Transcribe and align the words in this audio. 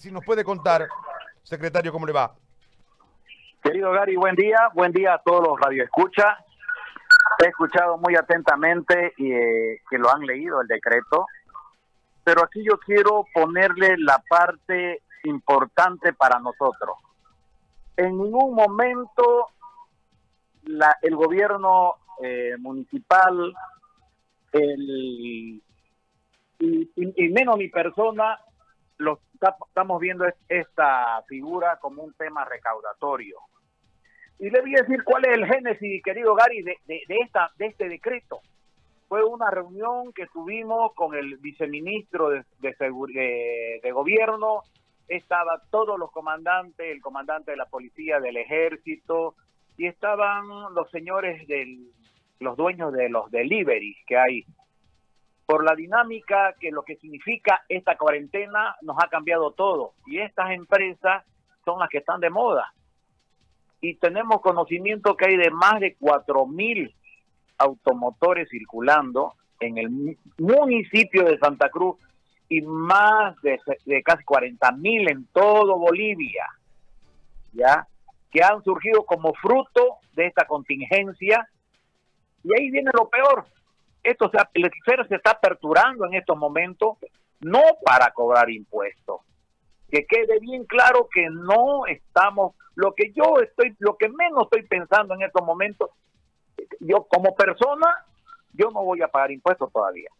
si 0.00 0.10
nos 0.10 0.24
puede 0.24 0.44
contar, 0.44 0.88
secretario, 1.42 1.92
cómo 1.92 2.06
le 2.06 2.12
va. 2.12 2.34
Querido 3.62 3.92
Gary, 3.92 4.16
buen 4.16 4.34
día, 4.34 4.70
buen 4.72 4.92
día 4.92 5.12
a 5.12 5.22
todos 5.22 5.46
los 5.46 5.60
radioescuchas. 5.60 6.38
He 7.38 7.48
escuchado 7.48 7.98
muy 7.98 8.16
atentamente 8.16 9.12
y, 9.18 9.30
eh, 9.30 9.82
que 9.90 9.98
lo 9.98 10.10
han 10.10 10.22
leído 10.22 10.62
el 10.62 10.68
decreto, 10.68 11.26
pero 12.24 12.42
aquí 12.42 12.64
yo 12.64 12.78
quiero 12.78 13.26
ponerle 13.34 13.96
la 13.98 14.22
parte 14.26 15.02
importante 15.24 16.14
para 16.14 16.38
nosotros. 16.38 16.96
En 17.94 18.16
ningún 18.16 18.54
momento 18.54 19.48
la, 20.62 20.96
el 21.02 21.14
gobierno 21.14 21.96
eh, 22.22 22.56
municipal 22.58 23.52
el, 24.52 25.62
y, 26.58 27.28
menos 27.28 27.58
mi 27.58 27.68
persona 27.68 28.40
lo 28.96 29.20
estamos 29.68 30.00
viendo 30.00 30.24
esta 30.48 31.22
figura 31.28 31.78
como 31.80 32.02
un 32.02 32.12
tema 32.14 32.44
recaudatorio. 32.44 33.38
Y 34.38 34.50
le 34.50 34.60
voy 34.60 34.74
a 34.76 34.82
decir 34.82 35.04
cuál 35.04 35.26
es 35.26 35.34
el 35.34 35.46
génesis, 35.46 36.02
querido 36.02 36.34
Gary, 36.34 36.62
de, 36.62 36.76
de, 36.86 37.16
esta, 37.22 37.50
de 37.56 37.66
este 37.66 37.88
decreto. 37.88 38.40
Fue 39.08 39.22
una 39.24 39.50
reunión 39.50 40.12
que 40.12 40.26
tuvimos 40.28 40.94
con 40.94 41.14
el 41.14 41.36
viceministro 41.38 42.30
de, 42.30 42.44
de, 42.60 43.80
de 43.82 43.92
gobierno, 43.92 44.62
estaba 45.08 45.60
todos 45.70 45.98
los 45.98 46.10
comandantes, 46.12 46.86
el 46.86 47.02
comandante 47.02 47.50
de 47.50 47.56
la 47.56 47.66
policía, 47.66 48.20
del 48.20 48.36
ejército, 48.36 49.34
y 49.76 49.86
estaban 49.86 50.74
los 50.74 50.90
señores 50.90 51.46
del, 51.48 51.90
los 52.38 52.56
dueños 52.56 52.92
de 52.92 53.08
los 53.08 53.30
deliveries 53.30 53.96
que 54.06 54.16
hay. 54.16 54.44
Por 55.50 55.64
la 55.64 55.74
dinámica 55.74 56.54
que 56.60 56.70
lo 56.70 56.84
que 56.84 56.94
significa 56.94 57.64
esta 57.68 57.96
cuarentena 57.98 58.76
nos 58.82 58.96
ha 59.02 59.08
cambiado 59.08 59.50
todo. 59.50 59.94
Y 60.06 60.20
estas 60.20 60.52
empresas 60.52 61.24
son 61.64 61.80
las 61.80 61.88
que 61.88 61.98
están 61.98 62.20
de 62.20 62.30
moda. 62.30 62.72
Y 63.80 63.96
tenemos 63.96 64.40
conocimiento 64.42 65.16
que 65.16 65.26
hay 65.26 65.36
de 65.36 65.50
más 65.50 65.80
de 65.80 65.96
mil 66.46 66.94
automotores 67.58 68.48
circulando 68.48 69.34
en 69.58 69.78
el 69.78 70.16
municipio 70.38 71.24
de 71.24 71.36
Santa 71.38 71.68
Cruz 71.68 71.96
y 72.48 72.62
más 72.62 73.34
de, 73.42 73.58
de 73.86 74.02
casi 74.04 74.22
mil 74.76 75.10
en 75.10 75.26
todo 75.32 75.78
Bolivia. 75.78 76.46
¿Ya? 77.54 77.88
que 78.30 78.44
han 78.44 78.62
surgido 78.62 79.04
como 79.04 79.34
fruto 79.34 79.98
de 80.14 80.26
esta 80.26 80.44
contingencia. 80.46 81.48
Y 82.44 82.54
ahí 82.54 82.70
viene 82.70 82.92
lo 82.96 83.08
peor. 83.08 83.46
Esto 84.02 84.30
se, 84.30 84.38
el 84.54 84.70
se 85.08 85.14
está 85.14 85.32
aperturando 85.32 86.06
en 86.06 86.14
estos 86.14 86.36
momentos 86.36 86.98
no 87.40 87.60
para 87.84 88.10
cobrar 88.12 88.50
impuestos. 88.50 89.20
Que 89.90 90.06
quede 90.06 90.38
bien 90.40 90.64
claro 90.64 91.08
que 91.12 91.28
no 91.30 91.86
estamos, 91.86 92.54
lo 92.74 92.92
que 92.94 93.12
yo 93.12 93.40
estoy, 93.42 93.74
lo 93.78 93.96
que 93.96 94.08
menos 94.08 94.44
estoy 94.44 94.62
pensando 94.66 95.14
en 95.14 95.22
estos 95.22 95.44
momentos, 95.44 95.90
yo 96.80 97.06
como 97.08 97.34
persona, 97.34 98.06
yo 98.52 98.70
no 98.70 98.84
voy 98.84 99.02
a 99.02 99.08
pagar 99.08 99.32
impuestos 99.32 99.72
todavía. 99.72 100.10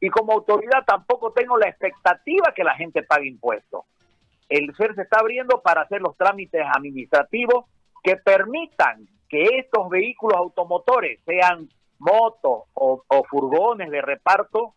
Y 0.00 0.08
como 0.10 0.32
autoridad 0.32 0.84
tampoco 0.86 1.32
tengo 1.32 1.58
la 1.58 1.68
expectativa 1.68 2.52
que 2.54 2.62
la 2.62 2.76
gente 2.76 3.02
pague 3.02 3.26
impuestos 3.26 3.84
el 4.48 4.74
CER 4.76 4.94
se 4.94 5.02
está 5.02 5.20
abriendo 5.20 5.60
para 5.60 5.82
hacer 5.82 6.00
los 6.00 6.16
trámites 6.16 6.62
administrativos 6.74 7.66
que 8.02 8.16
permitan 8.16 9.06
que 9.28 9.44
estos 9.58 9.88
vehículos 9.90 10.38
automotores, 10.38 11.20
sean 11.26 11.68
motos 11.98 12.64
o, 12.74 13.02
furgones 13.28 13.90
de 13.90 14.00
reparto, 14.00 14.74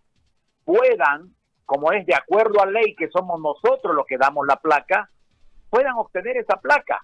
puedan, 0.64 1.34
como 1.66 1.92
es 1.92 2.06
de 2.06 2.16
acuerdo 2.16 2.62
a 2.62 2.66
ley 2.66 2.96
que 2.96 3.10
somos 3.10 3.40
nosotros 3.40 3.96
los 3.96 4.06
que 4.06 4.18
damos 4.18 4.46
la 4.48 4.58
placa, 4.58 5.10
puedan 5.70 5.96
obtener 5.98 6.38
esa 6.38 6.58
placa. 6.58 7.00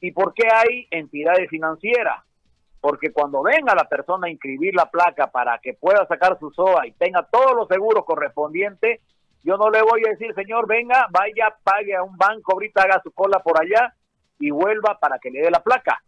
¿Y 0.00 0.12
por 0.12 0.34
qué 0.34 0.48
hay 0.52 0.88
entidades 0.90 1.48
financieras? 1.48 2.24
Porque 2.80 3.12
cuando 3.12 3.42
venga 3.42 3.74
la 3.74 3.88
persona 3.88 4.26
a 4.26 4.30
inscribir 4.30 4.74
la 4.74 4.90
placa 4.90 5.30
para 5.30 5.58
que 5.58 5.74
pueda 5.74 6.06
sacar 6.06 6.38
su 6.40 6.50
SOA 6.50 6.88
y 6.88 6.92
tenga 6.92 7.26
todos 7.30 7.54
los 7.54 7.68
seguros 7.68 8.04
correspondientes, 8.04 9.00
yo 9.44 9.56
no 9.56 9.70
le 9.70 9.82
voy 9.82 10.02
a 10.06 10.10
decir, 10.10 10.34
señor, 10.34 10.66
venga, 10.66 11.06
vaya, 11.10 11.54
pague 11.62 11.94
a 11.94 12.02
un 12.02 12.16
banco, 12.16 12.52
ahorita 12.52 12.82
haga 12.82 13.00
su 13.02 13.12
cola 13.12 13.40
por 13.40 13.60
allá 13.60 13.94
y 14.38 14.50
vuelva 14.50 14.98
para 15.00 15.18
que 15.18 15.30
le 15.30 15.40
dé 15.40 15.50
la 15.50 15.62
placa. 15.62 16.02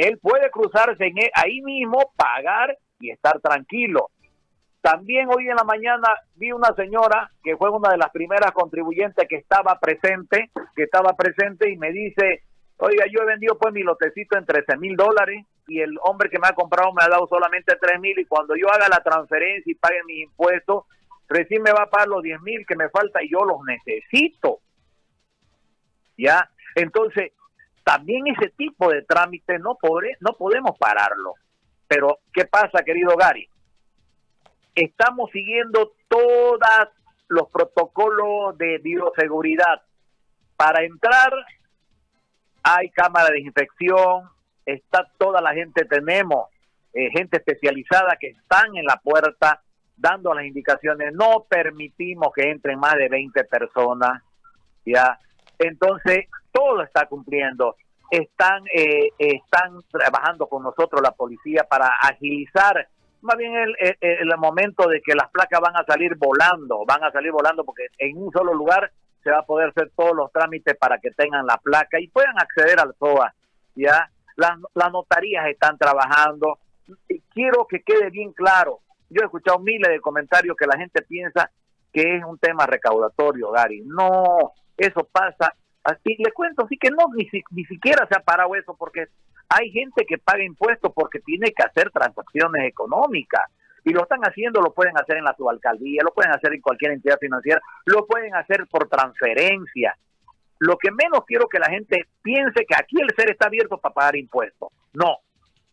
Él 0.00 0.18
puede 0.18 0.50
cruzarse 0.50 1.04
en 1.04 1.18
e, 1.18 1.30
ahí 1.34 1.60
mismo, 1.60 2.14
pagar 2.16 2.74
y 3.00 3.10
estar 3.10 3.38
tranquilo. 3.40 4.08
También 4.80 5.28
hoy 5.28 5.46
en 5.46 5.56
la 5.56 5.64
mañana 5.64 6.08
vi 6.36 6.52
una 6.52 6.74
señora 6.74 7.30
que 7.44 7.54
fue 7.58 7.68
una 7.68 7.90
de 7.90 7.98
las 7.98 8.10
primeras 8.10 8.50
contribuyentes 8.52 9.28
que 9.28 9.36
estaba 9.36 9.78
presente, 9.78 10.50
que 10.74 10.84
estaba 10.84 11.14
presente 11.14 11.68
y 11.70 11.76
me 11.76 11.92
dice, 11.92 12.44
oiga, 12.78 13.04
yo 13.12 13.20
he 13.20 13.26
vendido 13.26 13.58
pues 13.58 13.74
mi 13.74 13.82
lotecito 13.82 14.38
en 14.38 14.46
13 14.46 14.78
mil 14.78 14.96
dólares 14.96 15.44
y 15.66 15.82
el 15.82 15.98
hombre 16.02 16.30
que 16.30 16.38
me 16.38 16.48
ha 16.48 16.54
comprado 16.54 16.94
me 16.94 17.04
ha 17.04 17.08
dado 17.08 17.26
solamente 17.26 17.76
3 17.78 18.00
mil 18.00 18.18
y 18.18 18.24
cuando 18.24 18.56
yo 18.56 18.72
haga 18.72 18.88
la 18.88 19.02
transferencia 19.02 19.70
y 19.70 19.74
pague 19.74 20.02
mis 20.06 20.24
impuestos, 20.24 20.84
recién 21.28 21.62
me 21.62 21.72
va 21.72 21.82
a 21.82 21.90
pagar 21.90 22.08
los 22.08 22.22
10 22.22 22.40
mil 22.40 22.64
que 22.66 22.74
me 22.74 22.88
falta 22.88 23.22
y 23.22 23.30
yo 23.30 23.40
los 23.44 23.58
necesito. 23.66 24.60
¿Ya? 26.16 26.48
Entonces, 26.74 27.32
también 27.84 28.26
ese 28.28 28.50
tipo 28.50 28.90
de 28.90 29.02
trámite 29.02 29.58
no, 29.58 29.76
no 30.20 30.32
podemos 30.38 30.78
pararlo. 30.78 31.34
Pero, 31.88 32.18
¿qué 32.32 32.44
pasa, 32.44 32.84
querido 32.84 33.16
Gary? 33.16 33.48
Estamos 34.74 35.30
siguiendo 35.32 35.92
todos 36.08 36.58
los 37.28 37.48
protocolos 37.50 38.56
de 38.58 38.78
bioseguridad. 38.78 39.82
Para 40.56 40.84
entrar 40.84 41.32
hay 42.62 42.90
cámara 42.90 43.30
de 43.30 43.40
infección, 43.40 44.28
está 44.66 45.10
toda 45.18 45.40
la 45.40 45.52
gente, 45.54 45.84
tenemos 45.84 46.48
eh, 46.92 47.10
gente 47.10 47.38
especializada 47.38 48.16
que 48.20 48.28
están 48.28 48.76
en 48.76 48.84
la 48.84 48.96
puerta 48.96 49.62
dando 49.96 50.32
las 50.34 50.44
indicaciones, 50.44 51.12
no 51.12 51.46
permitimos 51.48 52.32
que 52.34 52.50
entren 52.50 52.78
más 52.78 52.94
de 52.94 53.08
20 53.08 53.44
personas, 53.44 54.22
¿ya? 54.84 55.18
Entonces, 55.58 56.26
todo 56.52 56.82
está 56.82 57.06
cumpliendo. 57.06 57.76
Están, 58.10 58.64
eh, 58.74 59.10
están 59.18 59.80
trabajando 59.90 60.48
con 60.48 60.64
nosotros 60.64 61.00
la 61.00 61.12
policía 61.12 61.64
para 61.68 61.88
agilizar 62.02 62.88
más 63.22 63.36
bien 63.36 63.52
el, 63.54 64.36
momento 64.38 64.88
de 64.88 65.02
que 65.02 65.14
las 65.14 65.30
placas 65.30 65.60
van 65.60 65.76
a 65.76 65.84
salir 65.84 66.16
volando, 66.16 66.84
van 66.86 67.04
a 67.04 67.12
salir 67.12 67.30
volando 67.30 67.64
porque 67.64 67.86
en 67.98 68.16
un 68.16 68.32
solo 68.32 68.54
lugar 68.54 68.90
se 69.22 69.30
va 69.30 69.40
a 69.40 69.46
poder 69.46 69.68
hacer 69.68 69.92
todos 69.94 70.16
los 70.16 70.32
trámites 70.32 70.74
para 70.78 70.98
que 70.98 71.10
tengan 71.10 71.46
la 71.46 71.58
placa 71.58 72.00
y 72.00 72.08
puedan 72.08 72.38
acceder 72.38 72.80
al 72.80 72.94
SOA, 72.98 73.34
¿ya? 73.74 74.10
Las, 74.36 74.58
las 74.74 74.90
notarías 74.90 75.46
están 75.48 75.76
trabajando. 75.76 76.58
Quiero 77.34 77.66
que 77.66 77.82
quede 77.82 78.08
bien 78.08 78.32
claro, 78.32 78.80
yo 79.10 79.22
he 79.22 79.24
escuchado 79.24 79.58
miles 79.58 79.90
de 79.90 80.00
comentarios 80.00 80.56
que 80.56 80.66
la 80.66 80.78
gente 80.78 81.02
piensa 81.02 81.50
que 81.92 82.16
es 82.16 82.24
un 82.24 82.38
tema 82.38 82.66
recaudatorio, 82.66 83.50
Gary. 83.50 83.82
No, 83.84 84.52
eso 84.76 85.08
pasa. 85.10 85.54
Así 85.82 86.16
le 86.18 86.32
cuento, 86.32 86.66
sí 86.68 86.76
que 86.76 86.90
no, 86.90 87.06
ni, 87.14 87.28
ni 87.50 87.64
siquiera 87.64 88.06
se 88.06 88.16
ha 88.16 88.22
parado 88.22 88.54
eso, 88.54 88.76
porque 88.76 89.06
hay 89.48 89.70
gente 89.70 90.04
que 90.06 90.18
paga 90.18 90.44
impuestos 90.44 90.92
porque 90.94 91.20
tiene 91.20 91.52
que 91.52 91.62
hacer 91.62 91.90
transacciones 91.90 92.68
económicas. 92.68 93.42
Y 93.84 93.90
lo 93.90 94.02
están 94.02 94.20
haciendo, 94.22 94.60
lo 94.60 94.74
pueden 94.74 94.96
hacer 94.98 95.16
en 95.16 95.24
la 95.24 95.34
subalcaldía, 95.34 96.02
lo 96.04 96.12
pueden 96.12 96.32
hacer 96.32 96.52
en 96.52 96.60
cualquier 96.60 96.92
entidad 96.92 97.18
financiera, 97.18 97.60
lo 97.86 98.06
pueden 98.06 98.34
hacer 98.34 98.66
por 98.70 98.88
transferencia. 98.88 99.96
Lo 100.58 100.76
que 100.76 100.90
menos 100.90 101.24
quiero 101.26 101.48
que 101.48 101.58
la 101.58 101.70
gente 101.70 101.96
piense 102.22 102.66
que 102.66 102.76
aquí 102.76 103.00
el 103.00 103.08
ser 103.16 103.30
está 103.30 103.46
abierto 103.46 103.78
para 103.78 103.94
pagar 103.94 104.16
impuestos. 104.16 104.68
No, 104.92 105.16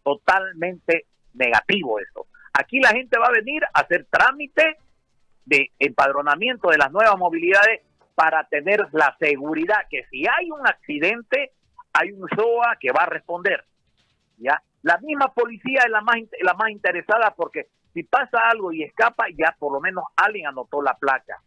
totalmente 0.03 1.05
negativo 1.33 1.99
eso. 1.99 2.27
Aquí 2.53 2.79
la 2.79 2.89
gente 2.89 3.19
va 3.19 3.27
a 3.27 3.31
venir 3.31 3.63
a 3.65 3.81
hacer 3.81 4.07
trámite 4.09 4.77
de 5.45 5.71
empadronamiento 5.77 6.69
de 6.69 6.77
las 6.77 6.91
nuevas 6.91 7.17
movilidades 7.17 7.81
para 8.17 8.43
tener 8.45 8.87
la 8.93 9.15
seguridad 9.19 9.85
que 9.91 10.03
si 10.09 10.25
hay 10.27 10.49
un 10.49 10.65
accidente, 10.65 11.51
hay 11.93 12.11
un 12.11 12.27
SOA 12.29 12.75
que 12.79 12.91
va 12.91 13.03
a 13.03 13.09
responder. 13.09 13.63
¿ya? 14.37 14.59
La 14.81 14.97
misma 14.97 15.31
policía 15.35 15.81
es 15.85 15.91
la 15.91 16.01
más, 16.01 16.15
la 16.41 16.55
más 16.55 16.71
interesada 16.71 17.35
porque 17.37 17.67
si 17.93 18.01
pasa 18.01 18.39
algo 18.49 18.71
y 18.73 18.81
escapa, 18.81 19.25
ya 19.37 19.55
por 19.59 19.71
lo 19.71 19.79
menos 19.79 20.03
alguien 20.15 20.47
anotó 20.47 20.81
la 20.81 20.95
placa. 20.95 21.43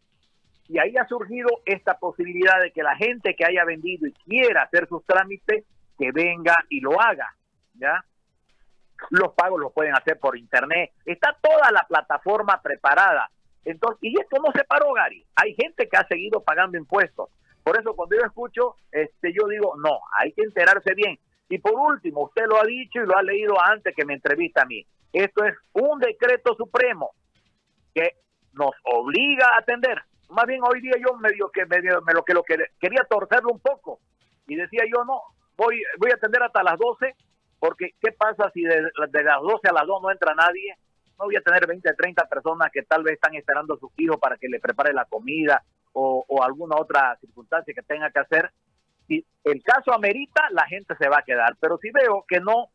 Y 0.68 0.78
ahí 0.78 0.96
ha 0.96 1.08
surgido 1.08 1.48
esta 1.64 1.98
posibilidad 1.98 2.60
de 2.62 2.70
que 2.70 2.84
la 2.84 2.94
gente 2.94 3.34
que 3.34 3.44
haya 3.44 3.64
vendido 3.64 4.06
y 4.06 4.12
quiera 4.12 4.62
hacer 4.62 4.86
sus 4.86 5.04
trámites, 5.04 5.64
que 5.98 6.12
venga 6.12 6.54
y 6.68 6.80
lo 6.80 7.00
haga. 7.00 7.34
¿ya? 7.74 8.04
los 9.08 9.32
pagos 9.32 9.58
los 9.58 9.72
pueden 9.72 9.96
hacer 9.96 10.20
por 10.20 10.36
internet, 10.36 10.92
está 11.04 11.36
toda 11.40 11.72
la 11.72 11.84
plataforma 11.88 12.60
preparada. 12.62 13.28
Entonces, 13.64 13.98
y 14.02 14.20
esto 14.20 14.40
no 14.42 14.52
se 14.52 14.64
paró, 14.64 14.92
Gary. 14.92 15.24
Hay 15.36 15.54
gente 15.54 15.88
que 15.88 15.96
ha 15.96 16.06
seguido 16.06 16.42
pagando 16.42 16.78
impuestos. 16.78 17.28
Por 17.62 17.78
eso 17.78 17.94
cuando 17.94 18.16
yo 18.16 18.24
escucho, 18.24 18.76
este, 18.90 19.32
yo 19.32 19.46
digo, 19.48 19.74
no, 19.76 20.00
hay 20.18 20.32
que 20.32 20.42
enterarse 20.42 20.94
bien. 20.94 21.18
Y 21.48 21.58
por 21.58 21.74
último, 21.74 22.24
usted 22.24 22.46
lo 22.46 22.60
ha 22.60 22.64
dicho 22.64 23.00
y 23.02 23.06
lo 23.06 23.16
ha 23.16 23.22
leído 23.22 23.54
antes 23.62 23.94
que 23.94 24.04
me 24.04 24.14
entrevista 24.14 24.62
a 24.62 24.66
mí. 24.66 24.86
Esto 25.12 25.44
es 25.44 25.54
un 25.72 25.98
decreto 25.98 26.54
supremo 26.54 27.10
que 27.94 28.14
nos 28.52 28.70
obliga 28.84 29.48
a 29.48 29.58
atender 29.58 30.02
más 30.30 30.46
bien 30.46 30.60
hoy 30.62 30.80
día 30.80 30.94
yo 31.04 31.16
medio 31.16 31.50
que 31.50 31.66
medio, 31.66 32.00
me 32.02 32.12
lo 32.12 32.24
que 32.24 32.34
lo 32.34 32.42
que 32.42 32.56
quería 32.78 33.04
torcerlo 33.08 33.50
un 33.52 33.60
poco 33.60 34.00
y 34.46 34.56
decía 34.56 34.82
yo 34.90 35.04
no, 35.04 35.20
voy 35.56 35.82
voy 35.98 36.10
a 36.10 36.14
atender 36.14 36.42
hasta 36.42 36.62
las 36.62 36.78
12 36.78 37.14
porque 37.58 37.90
¿qué 38.00 38.12
pasa 38.12 38.50
si 38.54 38.62
de, 38.62 38.76
de 38.76 39.22
las 39.24 39.40
12 39.42 39.68
a 39.68 39.72
las 39.72 39.86
2 39.86 40.02
no 40.02 40.10
entra 40.10 40.34
nadie? 40.34 40.76
No 41.20 41.26
voy 41.26 41.36
a 41.36 41.42
tener 41.42 41.66
20, 41.66 41.92
30 41.92 42.24
personas 42.24 42.70
que 42.72 42.82
tal 42.82 43.02
vez 43.02 43.14
están 43.14 43.34
esperando 43.34 43.74
a 43.74 43.78
sus 43.78 43.90
hijos 43.98 44.16
para 44.18 44.38
que 44.38 44.48
le 44.48 44.58
prepare 44.58 44.94
la 44.94 45.04
comida 45.04 45.62
o, 45.92 46.24
o 46.26 46.42
alguna 46.42 46.76
otra 46.76 47.14
circunstancia 47.20 47.74
que 47.74 47.82
tenga 47.82 48.10
que 48.10 48.20
hacer. 48.20 48.50
Si 49.06 49.22
el 49.44 49.62
caso 49.62 49.92
amerita, 49.92 50.48
la 50.50 50.66
gente 50.66 50.94
se 50.98 51.10
va 51.10 51.18
a 51.18 51.22
quedar. 51.22 51.56
Pero 51.60 51.76
si 51.76 51.90
veo 51.90 52.24
que 52.26 52.40
no, 52.40 52.68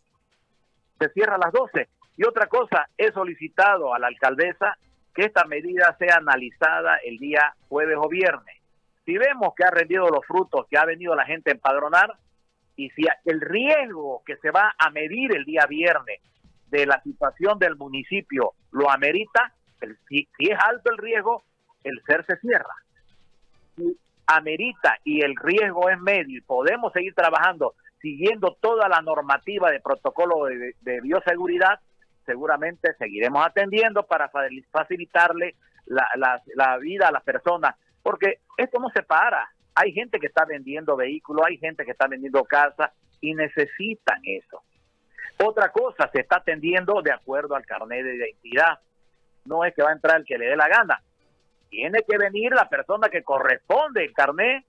se 1.00 1.10
cierra 1.10 1.36
a 1.36 1.40
las 1.40 1.52
12. 1.52 1.90
Y 2.18 2.28
otra 2.28 2.46
cosa, 2.46 2.88
he 2.96 3.12
solicitado 3.12 3.96
a 3.96 4.00
la 4.00 4.08
alcaldesa 4.08 4.78
que 5.16 5.24
esta 5.24 5.46
medida 5.46 5.96
sea 5.98 6.18
analizada 6.18 6.98
el 6.98 7.18
día 7.18 7.56
jueves 7.68 7.98
o 8.00 8.08
viernes. 8.08 8.62
Si 9.06 9.18
vemos 9.18 9.56
que 9.56 9.64
ha 9.64 9.72
rendido 9.72 10.08
los 10.10 10.24
frutos, 10.26 10.68
que 10.70 10.78
ha 10.78 10.86
venido 10.86 11.16
la 11.16 11.26
gente 11.26 11.50
a 11.50 11.54
empadronar, 11.56 12.14
y 12.76 12.92
si 12.92 13.06
el 13.24 13.42
riesgo 13.42 14.22
que 14.24 14.36
se 14.38 14.52
va 14.52 14.76
a 14.78 14.92
medir 14.92 15.36
el 15.36 15.46
día 15.46 15.66
viernes 15.68 16.20
de 16.68 16.86
la 16.86 17.02
situación 17.02 17.60
del 17.60 17.76
municipio 17.76 18.54
lo 18.72 18.90
amerita, 18.90 19.54
el, 19.82 19.98
si, 20.08 20.28
es 20.40 20.60
alto 20.60 20.92
el 20.92 20.98
riesgo, 20.98 21.44
el 21.84 22.02
ser 22.06 22.26
se 22.26 22.38
cierra. 22.38 22.76
Si 23.76 23.98
amerita 24.28 24.98
y 25.04 25.22
el 25.22 25.36
riesgo 25.36 25.90
es 25.90 26.00
medio 26.00 26.38
y 26.38 26.42
podemos 26.42 26.92
seguir 26.94 27.14
trabajando 27.14 27.76
siguiendo 28.02 28.58
toda 28.60 28.88
la 28.88 29.02
normativa 29.02 29.72
de 29.72 29.80
protocolo 29.80 30.46
de, 30.46 30.76
de 30.82 31.02
bioseguridad, 31.02 31.80
seguramente 32.26 32.94
seguiremos 32.98 33.46
atendiendo 33.46 34.04
para 34.06 34.30
facilitarle 34.72 35.56
la, 35.86 36.08
la, 36.16 36.42
la 36.56 36.78
vida 36.78 37.08
a 37.08 37.12
las 37.12 37.24
personas, 37.24 37.76
porque 38.04 38.40
esto 38.58 38.80
no 38.80 38.90
se 38.90 39.04
para. 39.04 39.50
Hay 39.76 39.92
gente 39.92 40.20
que 40.20 40.28
está 40.28 40.46
vendiendo 40.46 40.96
vehículos, 40.96 41.46
hay 41.48 41.58
gente 41.58 41.84
que 41.86 41.92
está 41.92 42.08
vendiendo 42.08 42.44
casas 42.44 42.92
y 43.22 43.34
necesitan 43.34 44.20
eso. 44.24 44.62
Otra 45.38 45.72
cosa, 45.72 46.10
se 46.12 46.22
está 46.22 46.38
atendiendo 46.38 47.02
de 47.02 47.12
acuerdo 47.12 47.56
al 47.56 47.66
carnet 47.66 48.04
de 48.04 48.16
identidad. 48.16 48.80
No 49.46 49.64
es 49.64 49.74
que 49.74 49.84
va 49.84 49.90
a 49.90 49.94
entrar 49.94 50.18
el 50.18 50.26
que 50.26 50.38
le 50.38 50.48
dé 50.48 50.56
la 50.56 50.68
gana. 50.68 51.02
Tiene 51.70 52.04
que 52.08 52.18
venir 52.18 52.54
la 52.54 52.70
persona 52.70 53.10
que 53.10 53.24
corresponde 53.24 54.06
el 54.06 54.14
carnet, 54.14 54.64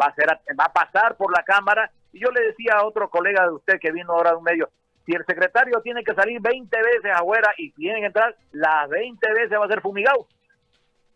va 0.00 0.06
a, 0.06 0.14
ser, 0.14 0.26
va 0.58 0.64
a 0.64 0.72
pasar 0.72 1.16
por 1.16 1.36
la 1.36 1.42
cámara. 1.42 1.90
Y 2.12 2.20
yo 2.20 2.30
le 2.30 2.42
decía 2.42 2.74
a 2.74 2.84
otro 2.84 3.08
colega 3.08 3.44
de 3.44 3.54
usted 3.54 3.80
que 3.80 3.90
vino 3.90 4.12
ahora 4.12 4.30
de 4.30 4.36
un 4.36 4.44
medio, 4.44 4.68
si 5.04 5.12
el 5.12 5.24
secretario 5.24 5.80
tiene 5.80 6.04
que 6.04 6.14
salir 6.14 6.40
20 6.40 6.76
veces 6.76 7.10
afuera 7.12 7.52
y 7.56 7.72
tiene 7.72 8.00
que 8.00 8.06
entrar, 8.06 8.36
las 8.52 8.88
20 8.88 9.32
veces 9.32 9.58
va 9.58 9.64
a 9.64 9.68
ser 9.68 9.80
fumigado. 9.80 10.26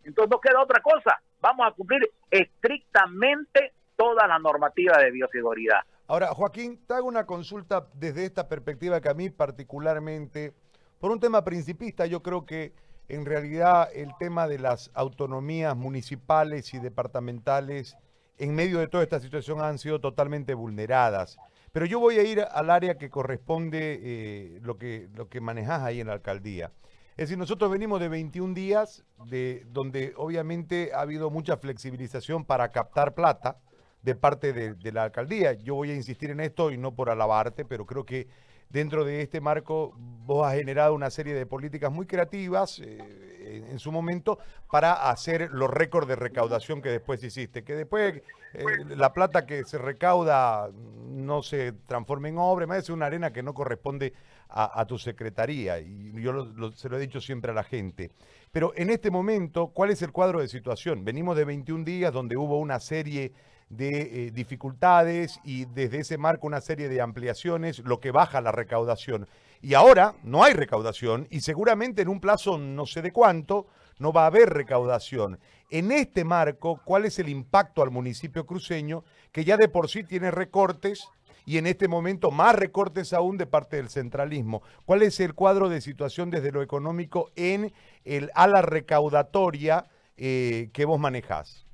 Entonces 0.04 0.30
no 0.30 0.40
queda 0.40 0.60
otra 0.60 0.80
cosa. 0.80 1.20
Vamos 1.40 1.66
a 1.66 1.72
cumplir 1.72 2.08
estrictamente 2.30 3.72
toda 3.96 4.26
la 4.26 4.38
normativa 4.38 4.98
de 4.98 5.10
bioseguridad. 5.10 5.80
Ahora, 6.08 6.28
Joaquín, 6.28 6.80
te 6.86 6.94
hago 6.94 7.08
una 7.08 7.26
consulta 7.26 7.88
desde 7.94 8.24
esta 8.24 8.48
perspectiva 8.48 9.00
que 9.00 9.08
a 9.08 9.14
mí 9.14 9.28
particularmente, 9.28 10.54
por 11.00 11.10
un 11.10 11.18
tema 11.18 11.42
principista, 11.42 12.06
yo 12.06 12.22
creo 12.22 12.46
que 12.46 12.74
en 13.08 13.24
realidad 13.24 13.88
el 13.92 14.12
tema 14.16 14.46
de 14.46 14.60
las 14.60 14.92
autonomías 14.94 15.76
municipales 15.76 16.72
y 16.74 16.78
departamentales 16.78 17.96
en 18.38 18.54
medio 18.54 18.78
de 18.78 18.86
toda 18.86 19.02
esta 19.02 19.18
situación 19.18 19.60
han 19.60 19.78
sido 19.78 20.00
totalmente 20.00 20.54
vulneradas. 20.54 21.38
Pero 21.72 21.86
yo 21.86 21.98
voy 21.98 22.18
a 22.18 22.22
ir 22.22 22.40
al 22.40 22.70
área 22.70 22.98
que 22.98 23.10
corresponde 23.10 23.98
eh, 24.00 24.60
lo, 24.62 24.78
que, 24.78 25.08
lo 25.14 25.28
que 25.28 25.40
manejas 25.40 25.82
ahí 25.82 26.00
en 26.00 26.06
la 26.06 26.12
alcaldía. 26.12 26.72
Es 27.16 27.28
decir, 27.28 27.38
nosotros 27.38 27.68
venimos 27.70 27.98
de 27.98 28.08
21 28.08 28.54
días, 28.54 29.04
de, 29.26 29.66
donde 29.70 30.12
obviamente 30.16 30.92
ha 30.94 31.00
habido 31.00 31.30
mucha 31.30 31.56
flexibilización 31.56 32.44
para 32.44 32.70
captar 32.70 33.14
plata 33.14 33.58
de 34.02 34.14
parte 34.14 34.52
de, 34.52 34.92
la 34.92 35.04
alcaldía. 35.04 35.52
Yo 35.54 35.74
voy 35.74 35.90
a 35.90 35.94
insistir 35.94 36.30
en 36.30 36.40
esto 36.40 36.70
y 36.70 36.78
no 36.78 36.94
por 36.94 37.10
alabarte, 37.10 37.64
pero 37.64 37.86
creo 37.86 38.04
que 38.04 38.28
dentro 38.68 39.04
de 39.04 39.22
este 39.22 39.40
marco 39.40 39.94
vos 39.96 40.46
has 40.46 40.54
generado 40.54 40.94
una 40.94 41.10
serie 41.10 41.34
de 41.34 41.46
políticas 41.46 41.92
muy 41.92 42.06
creativas 42.06 42.80
eh, 42.80 43.64
en, 43.70 43.78
su 43.78 43.92
momento 43.92 44.38
para 44.70 45.08
hacer 45.10 45.50
los 45.52 45.70
récords 45.70 46.08
de 46.08 46.16
recaudación 46.16 46.82
que 46.82 46.88
después 46.88 47.22
hiciste. 47.22 47.64
Que 47.64 47.74
después 47.74 48.22
eh, 48.54 48.64
la 48.96 49.12
plata 49.12 49.46
que 49.46 49.64
se 49.64 49.78
recauda 49.78 50.70
no 51.08 51.42
se 51.42 51.72
transforme 51.72 52.28
en 52.28 52.38
obra, 52.38 52.66
más 52.66 52.78
es 52.78 52.90
una 52.90 53.06
arena 53.06 53.32
que 53.32 53.42
no 53.42 53.54
corresponde 53.54 54.12
a, 54.48 54.84
tu 54.86 54.98
secretaría. 54.98 55.80
Y 55.80 56.12
yo 56.22 56.72
se 56.72 56.88
lo 56.88 56.96
he 56.96 57.00
dicho 57.00 57.20
siempre 57.20 57.50
a 57.50 57.54
la 57.54 57.64
gente. 57.64 58.10
Pero 58.52 58.72
en 58.76 58.90
este 58.90 59.10
momento, 59.10 59.68
¿cuál 59.68 59.90
es 59.90 60.02
el 60.02 60.12
cuadro 60.12 60.40
de 60.40 60.48
situación? 60.48 61.04
Venimos 61.04 61.36
de 61.36 61.44
21 61.44 61.84
días 61.84 62.12
donde 62.12 62.36
hubo 62.36 62.58
una 62.58 62.80
serie 62.80 63.32
de 63.68 64.26
eh, 64.26 64.30
dificultades 64.30 65.40
y 65.44 65.64
desde 65.66 65.98
ese 65.98 66.18
marco 66.18 66.46
una 66.46 66.60
serie 66.60 66.88
de 66.88 67.00
ampliaciones, 67.00 67.80
lo 67.80 68.00
que 68.00 68.10
baja 68.10 68.40
la 68.40 68.52
recaudación. 68.52 69.28
Y 69.60 69.74
ahora 69.74 70.14
no 70.22 70.44
hay 70.44 70.52
recaudación 70.52 71.26
y 71.30 71.40
seguramente 71.40 72.02
en 72.02 72.08
un 72.08 72.20
plazo 72.20 72.58
no 72.58 72.86
sé 72.86 73.02
de 73.02 73.12
cuánto 73.12 73.66
no 73.98 74.12
va 74.12 74.24
a 74.24 74.26
haber 74.26 74.50
recaudación. 74.50 75.38
En 75.70 75.90
este 75.90 76.24
marco, 76.24 76.80
¿cuál 76.84 77.06
es 77.06 77.18
el 77.18 77.28
impacto 77.28 77.82
al 77.82 77.90
municipio 77.90 78.46
cruceño 78.46 79.04
que 79.32 79.44
ya 79.44 79.56
de 79.56 79.68
por 79.68 79.88
sí 79.88 80.04
tiene 80.04 80.30
recortes 80.30 81.08
y 81.44 81.58
en 81.58 81.66
este 81.66 81.88
momento 81.88 82.30
más 82.30 82.54
recortes 82.54 83.12
aún 83.12 83.36
de 83.36 83.46
parte 83.46 83.76
del 83.76 83.88
centralismo? 83.88 84.62
¿Cuál 84.84 85.02
es 85.02 85.18
el 85.18 85.34
cuadro 85.34 85.68
de 85.68 85.80
situación 85.80 86.30
desde 86.30 86.52
lo 86.52 86.62
económico 86.62 87.30
en 87.34 87.72
el 88.04 88.30
ala 88.34 88.62
recaudatoria 88.62 89.86
eh, 90.16 90.70
que 90.72 90.84
vos 90.84 91.00
manejás? 91.00 91.65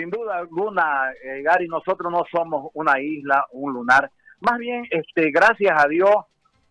Sin 0.00 0.08
duda 0.08 0.38
alguna, 0.38 1.12
eh, 1.22 1.42
Gary, 1.42 1.68
nosotros 1.68 2.10
no 2.10 2.24
somos 2.32 2.70
una 2.72 2.98
isla, 2.98 3.44
un 3.52 3.74
lunar. 3.74 4.10
Más 4.40 4.58
bien, 4.58 4.86
este, 4.90 5.30
gracias 5.30 5.72
a 5.76 5.86
Dios, 5.88 6.14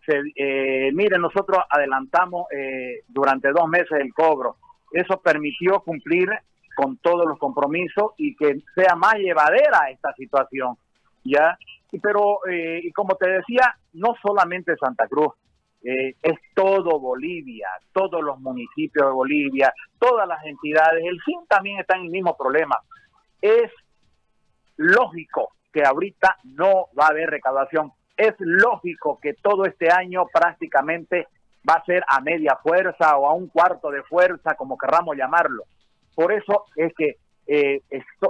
se, 0.04 0.20
eh, 0.34 0.90
miren, 0.92 1.20
nosotros 1.20 1.60
adelantamos 1.70 2.46
eh, 2.50 3.04
durante 3.06 3.52
dos 3.52 3.68
meses 3.68 3.92
el 4.00 4.12
cobro. 4.12 4.56
Eso 4.90 5.20
permitió 5.20 5.78
cumplir 5.78 6.28
con 6.74 6.96
todos 6.96 7.24
los 7.24 7.38
compromisos 7.38 8.14
y 8.16 8.34
que 8.34 8.62
sea 8.74 8.96
más 8.96 9.14
llevadera 9.14 9.90
esta 9.92 10.12
situación. 10.14 10.74
¿ya? 11.22 11.56
Pero, 12.02 12.40
eh, 12.50 12.80
y 12.82 12.90
como 12.90 13.14
te 13.14 13.30
decía, 13.30 13.76
no 13.92 14.16
solamente 14.20 14.74
Santa 14.76 15.06
Cruz, 15.06 15.34
eh, 15.84 16.16
es 16.20 16.36
todo 16.56 16.98
Bolivia, 16.98 17.68
todos 17.92 18.24
los 18.24 18.40
municipios 18.40 19.06
de 19.06 19.12
Bolivia, 19.12 19.72
todas 20.00 20.26
las 20.26 20.44
entidades. 20.44 21.04
El 21.04 21.20
fin 21.22 21.38
también 21.48 21.78
está 21.78 21.94
en 21.96 22.06
el 22.06 22.10
mismo 22.10 22.36
problema 22.36 22.76
es 23.40 23.70
lógico 24.76 25.50
que 25.72 25.84
ahorita 25.84 26.38
no 26.44 26.88
va 26.98 27.06
a 27.06 27.10
haber 27.10 27.30
recaudación. 27.30 27.92
Es 28.16 28.34
lógico 28.38 29.18
que 29.20 29.34
todo 29.34 29.64
este 29.64 29.90
año 29.90 30.26
prácticamente 30.32 31.28
va 31.68 31.74
a 31.74 31.84
ser 31.84 32.02
a 32.08 32.20
media 32.20 32.58
fuerza 32.62 33.16
o 33.16 33.26
a 33.26 33.34
un 33.34 33.48
cuarto 33.48 33.90
de 33.90 34.02
fuerza, 34.02 34.54
como 34.54 34.78
querramos 34.78 35.16
llamarlo. 35.16 35.64
Por 36.14 36.32
eso 36.32 36.64
es 36.76 36.92
que 36.94 37.16
eh, 37.46 37.82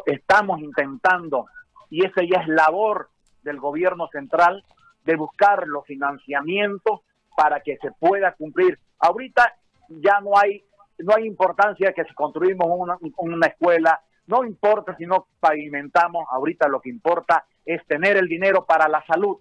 estamos 0.07 0.61
intentando, 0.61 1.47
y 1.89 2.05
esa 2.05 2.23
ya 2.23 2.43
es 2.43 2.49
labor 2.49 3.09
del 3.43 3.59
gobierno 3.59 4.09
central, 4.09 4.65
de 5.05 5.17
buscar 5.17 5.67
los 5.67 5.85
financiamientos 5.87 7.01
para 7.37 7.61
que 7.61 7.77
se 7.79 7.91
pueda 7.93 8.33
cumplir. 8.33 8.79
Ahorita 8.99 9.55
ya 9.89 10.21
no 10.21 10.37
hay 10.37 10.65
no 10.99 11.15
hay 11.17 11.27
importancia 11.27 11.95
que 11.95 12.05
si 12.05 12.13
construimos 12.13 12.69
una 13.17 13.47
escuela, 13.47 14.03
no 14.31 14.45
importa 14.45 14.97
si 14.97 15.07
no 15.07 15.27
pavimentamos, 15.41 16.25
ahorita 16.31 16.69
lo 16.69 16.81
que 16.81 16.89
importa 16.89 17.45
es 17.67 17.85
tener 17.87 18.17
el 18.17 18.29
dinero 18.29 18.65
para 18.65 18.89
la 18.89 19.05
salud. 19.05 19.39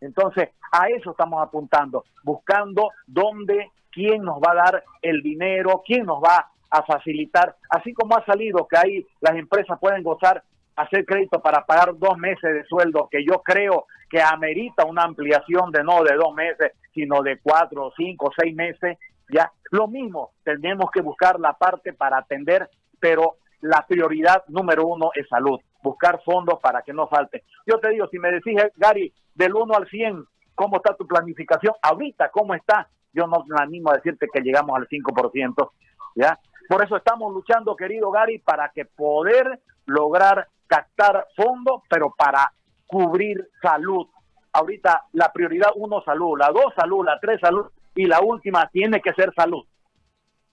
Entonces, 0.00 0.50
a 0.70 0.88
eso 0.88 1.10
estamos 1.10 1.42
apuntando, 1.42 2.04
buscando 2.22 2.90
dónde, 3.06 3.72
quién 3.90 4.22
nos 4.22 4.38
va 4.38 4.52
a 4.52 4.70
dar 4.70 4.84
el 5.02 5.20
dinero, 5.22 5.82
quién 5.84 6.06
nos 6.06 6.22
va 6.22 6.48
a 6.70 6.82
facilitar, 6.84 7.56
así 7.70 7.92
como 7.92 8.16
ha 8.16 8.24
salido 8.24 8.68
que 8.68 8.78
ahí 8.78 9.06
las 9.20 9.34
empresas 9.34 9.78
pueden 9.80 10.02
gozar, 10.02 10.44
hacer 10.76 11.04
crédito 11.04 11.40
para 11.40 11.66
pagar 11.66 11.98
dos 11.98 12.16
meses 12.18 12.54
de 12.54 12.64
sueldo, 12.66 13.08
que 13.10 13.24
yo 13.24 13.42
creo 13.42 13.86
que 14.08 14.22
amerita 14.22 14.84
una 14.84 15.02
ampliación 15.02 15.72
de 15.72 15.82
no 15.82 16.04
de 16.04 16.14
dos 16.14 16.32
meses, 16.34 16.72
sino 16.94 17.22
de 17.22 17.40
cuatro, 17.40 17.90
cinco, 17.96 18.30
seis 18.38 18.54
meses, 18.54 18.96
ya. 19.28 19.50
Lo 19.70 19.88
mismo, 19.88 20.30
tenemos 20.44 20.90
que 20.92 21.00
buscar 21.00 21.40
la 21.40 21.54
parte 21.54 21.92
para 21.94 22.18
atender, 22.18 22.70
pero 23.00 23.36
la 23.60 23.84
prioridad 23.86 24.44
número 24.48 24.86
uno 24.86 25.10
es 25.14 25.28
salud, 25.28 25.60
buscar 25.82 26.20
fondos 26.24 26.58
para 26.60 26.82
que 26.82 26.92
no 26.92 27.08
falte. 27.08 27.44
Yo 27.66 27.78
te 27.78 27.90
digo, 27.90 28.06
si 28.08 28.18
me 28.18 28.30
decís, 28.30 28.56
Gary, 28.76 29.12
del 29.34 29.54
1 29.54 29.74
al 29.74 29.88
100, 29.88 30.24
¿cómo 30.54 30.76
está 30.76 30.94
tu 30.96 31.06
planificación? 31.06 31.74
Ahorita, 31.82 32.30
¿cómo 32.30 32.54
está? 32.54 32.88
Yo 33.12 33.26
no 33.26 33.44
me 33.46 33.60
animo 33.60 33.90
a 33.90 33.96
decirte 33.96 34.28
que 34.32 34.40
llegamos 34.40 34.76
al 34.76 34.88
5%, 34.88 35.70
¿ya? 36.14 36.38
Por 36.68 36.84
eso 36.84 36.96
estamos 36.96 37.32
luchando, 37.32 37.74
querido 37.76 38.10
Gary, 38.10 38.38
para 38.38 38.70
que 38.70 38.84
poder 38.84 39.60
lograr 39.86 40.48
captar 40.66 41.26
fondos, 41.34 41.82
pero 41.88 42.14
para 42.16 42.52
cubrir 42.86 43.48
salud. 43.62 44.06
Ahorita 44.52 45.04
la 45.12 45.32
prioridad 45.32 45.70
uno, 45.76 46.02
salud, 46.02 46.38
la 46.38 46.48
dos, 46.48 46.74
salud, 46.76 47.04
la 47.04 47.18
tres, 47.20 47.40
salud, 47.40 47.66
y 47.94 48.06
la 48.06 48.20
última 48.20 48.68
tiene 48.68 49.00
que 49.00 49.12
ser 49.14 49.32
salud. 49.34 49.64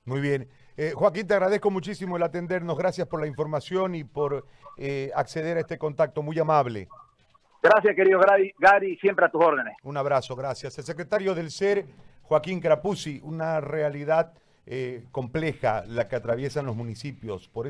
Muy 0.05 0.21
bien. 0.21 0.47
Eh, 0.77 0.91
Joaquín, 0.93 1.25
te 1.25 1.33
agradezco 1.33 1.71
muchísimo 1.71 2.17
el 2.17 2.23
atendernos. 2.23 2.77
Gracias 2.77 3.07
por 3.07 3.21
la 3.21 3.27
información 3.27 3.95
y 3.95 4.03
por 4.03 4.45
eh, 4.77 5.11
acceder 5.15 5.57
a 5.57 5.61
este 5.61 5.77
contacto. 5.77 6.21
Muy 6.21 6.37
amable. 6.37 6.89
Gracias, 7.63 7.95
querido 7.95 8.19
Gary, 8.19 8.53
Gary, 8.59 8.97
siempre 8.97 9.25
a 9.25 9.29
tus 9.29 9.43
órdenes. 9.43 9.75
Un 9.83 9.97
abrazo, 9.97 10.35
gracias. 10.35 10.77
El 10.77 10.83
secretario 10.83 11.33
del 11.33 11.49
SER, 11.49 11.85
Joaquín 12.23 12.59
Crapuzzi, 12.59 13.19
una 13.23 13.61
realidad 13.61 14.33
eh, 14.67 15.05
compleja 15.11 15.83
la 15.87 16.07
que 16.07 16.15
atraviesan 16.15 16.65
los 16.65 16.75
municipios. 16.75 17.47
Por 17.47 17.63